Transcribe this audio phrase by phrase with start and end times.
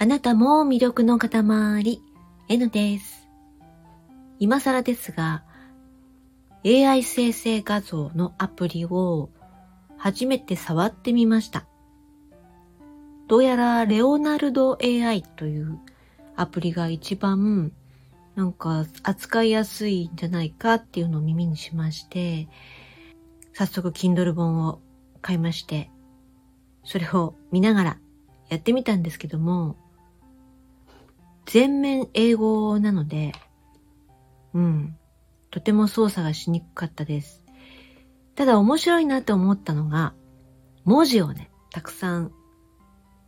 [0.00, 2.00] あなたも魅力の塊、
[2.48, 3.28] N です。
[4.38, 5.42] 今更ですが、
[6.64, 9.28] AI 生成画像のアプリを
[9.96, 11.66] 初めて触ってみました。
[13.26, 15.80] どうやらレオナルド AI という
[16.36, 17.72] アプリが一番
[18.36, 22.48] なんか扱いやすいんじゃないかっていうのを耳にしまして、
[23.52, 24.80] 早速 Kindle 本を
[25.22, 25.90] 買いまして、
[26.84, 27.98] それを見ながら
[28.48, 29.76] やってみたんですけども、
[31.50, 33.32] 全面英語なので、
[34.52, 34.98] うん、
[35.50, 37.42] とても操作がしにくかったです。
[38.34, 40.12] ただ面白いなと思ったのが、
[40.84, 42.32] 文字をね、たくさん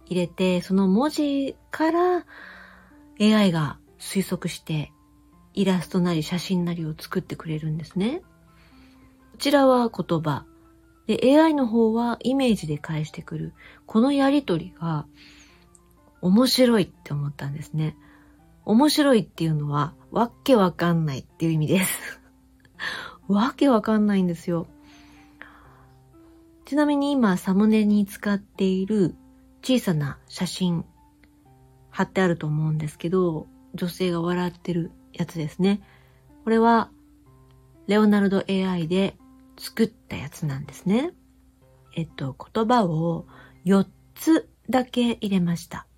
[0.05, 2.27] 入れて、その文字から
[3.19, 4.93] AI が推測して
[5.55, 8.21] イラストなり写真なりを作ってくれるんですね。
[9.33, 10.45] こちらは言葉。
[11.07, 13.55] で、AI の方はイメージで返してくる。
[13.87, 15.07] このやりとりが
[16.21, 17.97] 面白いって思ったんですね。
[18.71, 22.21] 面白いっていうのは、わけわかんないっていう意味です。
[23.27, 24.69] わけわかんないんですよ。
[26.67, 29.17] ちなみに今、サムネに使っている
[29.61, 30.85] 小さな写真、
[31.91, 35.83] 貼ってあると思うんですけど、女性が笑ってるやつですね。
[36.45, 36.93] これは、
[37.89, 39.17] レオナルド AI で
[39.59, 41.11] 作ったやつなんですね。
[41.97, 43.27] えっと、言葉を
[43.65, 45.89] 4つだけ入れました。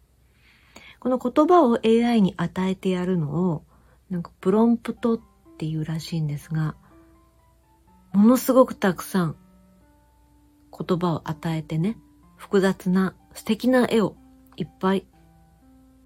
[1.02, 3.64] この言葉を AI に与えてやるのを、
[4.08, 5.20] なんかプロンプトっ
[5.58, 6.76] ていうらしいんですが、
[8.12, 9.36] ものすごくたくさん
[10.70, 11.98] 言葉を与えてね、
[12.36, 14.14] 複雑な素敵な絵を
[14.56, 15.04] いっぱい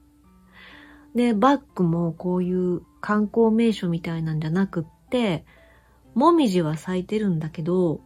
[1.15, 5.45] で、バッグもこういう観光名所みたいなんじゃなくって、
[6.13, 8.01] もみじは咲いてるんだけど、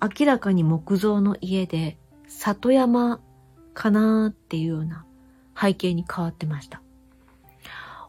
[0.00, 3.20] 明らかに木造の家で、里山
[3.74, 5.04] かなーっていうような
[5.60, 6.80] 背景に変わってました。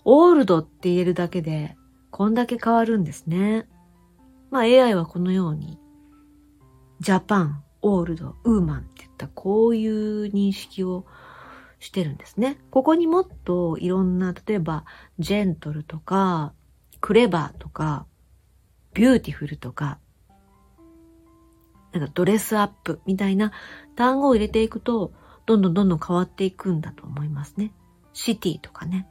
[0.05, 1.75] オールドって言えるだけで、
[2.09, 3.67] こんだけ変わるんですね。
[4.49, 5.77] まあ AI はこのように、
[7.01, 11.07] ジャパン、オールド、ウーマンって言ったこういう認識を
[11.79, 12.59] してるんですね。
[12.69, 14.85] ここにもっといろんな、例えば、
[15.17, 16.53] gentle とか、
[16.99, 18.05] clever とか、
[18.93, 19.97] beautiful とか、
[21.91, 23.51] なんか dress up みたいな
[23.95, 25.11] 単語を入れていくと、
[25.47, 27.73] どんどんどんどん変わっていくんだと思いますね。
[28.13, 29.07] city とかね。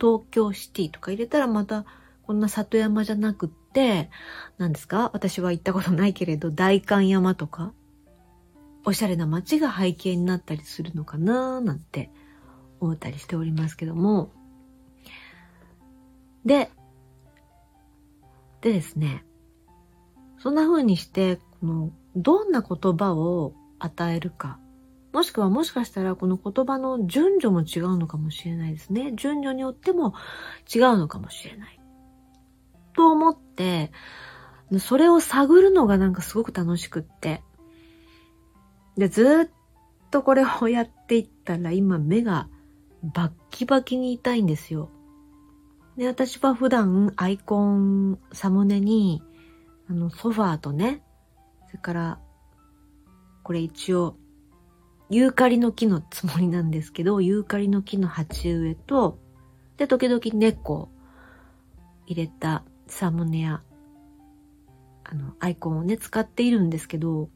[0.00, 1.84] 東京 city とか入れたらまた
[2.26, 4.10] こんな里山じゃなくって、
[4.58, 5.10] 何ですか？
[5.12, 7.72] 私は行ったことないけれど、代官山とか、
[8.84, 11.60] おしゃれな街が背景になったりするのかな？
[11.60, 12.10] なんて
[12.80, 14.32] 思ったりしておりますけども。
[16.44, 16.70] で、
[18.60, 19.24] でですね、
[20.38, 24.58] そんな風にして、この、どんな言葉を与えるか
[25.12, 29.12] もしくはもしかしたらこの言葉の順序も違うのかもしれないですね。
[29.16, 30.14] 順序によっても
[30.74, 31.75] 違うのかもしれない。
[32.96, 33.92] と思って、
[34.80, 37.42] それを探るのがなんかすごく楽しくって。
[38.96, 42.48] で、ずっとこれをやっていったら今目が
[43.02, 44.90] バッキバキに痛いんですよ。
[45.96, 49.22] で、私は普段アイコンサムネに、
[49.88, 51.02] あの、ソファーとね、
[51.68, 52.20] それから、
[53.42, 54.16] これ一応、
[55.08, 59.18] ユーカリの木のつもりなんですけど、ユーカリの木の鉢植えと、
[59.76, 60.88] で、時々猫を
[62.06, 63.62] 入れたサムネや、
[65.04, 67.28] あの、アイコンをね、使っているんですけど、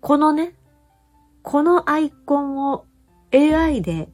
[0.00, 0.54] このね、
[1.42, 2.86] このアイコンを
[3.32, 4.08] AI で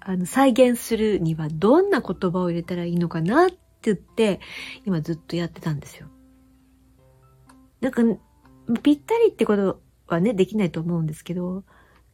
[0.00, 4.40] あの再現するにはどんな言葉を入れたらいいのかなって言って、
[4.84, 6.08] 今ずっとやってたんですよ。
[7.80, 8.02] なんか、
[8.82, 11.64] ぴったりってことはね、できないと思うんですけど、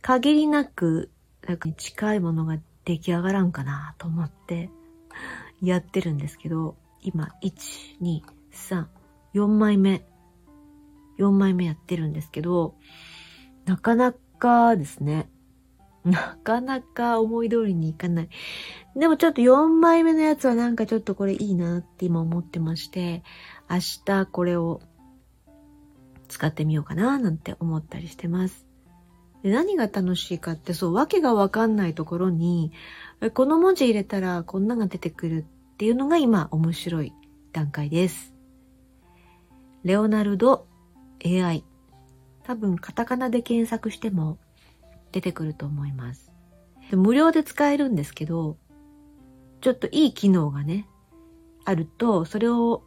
[0.02, 1.10] 限りなく、
[1.46, 4.70] なんか近いものが出来上がらんかなと思って
[5.62, 8.20] やってるんですけど、今、1、2、
[8.52, 8.86] 3、
[9.34, 10.04] 4枚目
[11.18, 12.74] 4枚目やってるんですけど、
[13.64, 15.28] なかなかですね、
[16.04, 18.28] なかなか思い通りにいかない。
[18.94, 23.22] でもちょっと4枚目のやつはなんかちょっとこれいいなって今思ってまして、
[23.68, 24.80] 明日これを
[26.28, 28.66] 使ってみようかななんて思ったりしてます。
[29.42, 32.72] で何が楽しいかってそう、わけがわかんないところに、
[33.34, 35.44] この文字入れたらこんなが出てくる
[35.76, 37.12] っていうのが今面白い
[37.52, 38.32] 段階です。
[39.84, 40.66] レオナルド
[41.22, 41.64] AI。
[42.44, 44.38] 多分カタカナで検索しても
[45.12, 46.32] 出てくると思います。
[46.92, 48.56] 無料で使えるんですけど、
[49.60, 50.88] ちょっといい機能がね、
[51.66, 52.82] あると、それを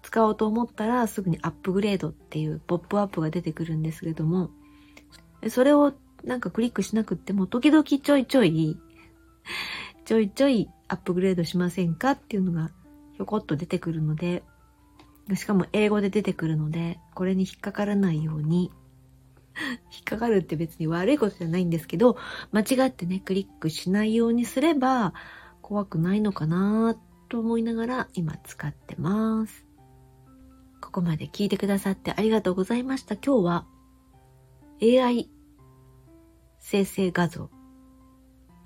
[0.00, 4.48] 使おうと思ったらすぐにアップグレードっていうポップアップが出てくるんですけれども、
[5.50, 5.92] それを
[6.24, 8.78] なんかクリックしなくっても、時々ちょいちょい、
[10.06, 12.70] ちょいちょいアップグレードしませんかっていうのが
[13.14, 14.42] ひょこっと出てくるので、
[15.34, 18.70] しかも英語で出てくるので、これに引っかからないように、
[19.90, 22.18] 引っかかるって別に悪いことじゃないんですけど、
[22.52, 25.14] 間違ってね、クリックしないようにすれば
[25.62, 26.94] 怖くないのかな
[27.30, 29.64] と思いながら今使ってます。
[30.82, 33.14] ここまで聞いてくださってありがとうございました。
[33.14, 33.66] 今日は
[34.82, 35.30] AI
[36.58, 37.48] 生成画像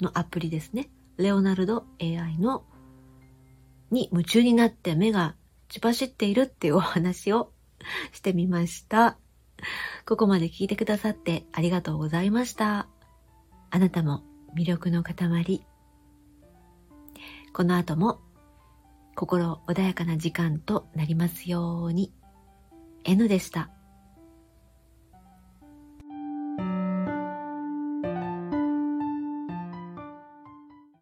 [0.00, 0.90] のアプリですね。
[1.18, 2.64] レオナルド AI の
[3.90, 5.36] に夢中になって目が
[5.68, 7.52] 血走っているっていうお話を
[8.12, 9.18] してみました。
[10.06, 12.88] ここまで聞いてくださってありがとうございました。
[13.70, 14.22] あなたも
[14.56, 15.64] 魅力の塊。
[17.52, 18.20] この後も
[19.14, 22.12] 心穏やかな時間となりますように。
[23.04, 23.70] N でした。